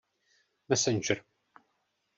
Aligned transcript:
Messenger. 0.67 1.23